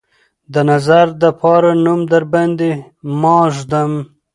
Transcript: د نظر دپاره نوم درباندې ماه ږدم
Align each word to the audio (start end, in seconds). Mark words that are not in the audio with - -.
د 0.53 0.55
نظر 0.71 1.05
دپاره 1.23 1.69
نوم 1.83 1.99
درباندې 2.11 2.71
ماه 3.21 3.45
ږدم 3.55 3.91